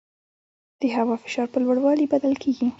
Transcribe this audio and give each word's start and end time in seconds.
د 0.81 0.83
هوا 0.95 1.15
فشار 1.23 1.47
په 1.53 1.59
لوړوالي 1.63 2.05
بدل 2.13 2.33
کېږي. 2.43 2.67